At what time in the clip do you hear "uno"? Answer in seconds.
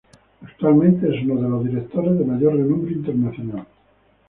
1.25-1.39